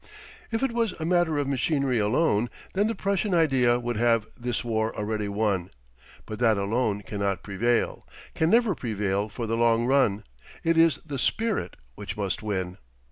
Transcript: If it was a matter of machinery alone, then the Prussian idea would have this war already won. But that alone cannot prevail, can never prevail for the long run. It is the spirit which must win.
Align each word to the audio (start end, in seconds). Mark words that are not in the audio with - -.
If 0.49 0.63
it 0.63 0.71
was 0.71 0.93
a 0.93 1.05
matter 1.05 1.37
of 1.37 1.47
machinery 1.47 1.99
alone, 1.99 2.49
then 2.73 2.87
the 2.87 2.95
Prussian 2.95 3.35
idea 3.35 3.79
would 3.79 3.97
have 3.97 4.25
this 4.35 4.63
war 4.63 4.95
already 4.97 5.29
won. 5.29 5.69
But 6.25 6.39
that 6.39 6.57
alone 6.57 7.03
cannot 7.03 7.43
prevail, 7.43 8.07
can 8.33 8.49
never 8.49 8.73
prevail 8.73 9.29
for 9.29 9.45
the 9.45 9.55
long 9.57 9.85
run. 9.85 10.23
It 10.63 10.75
is 10.75 10.97
the 11.05 11.19
spirit 11.19 11.75
which 11.93 12.17
must 12.17 12.41
win. 12.41 12.79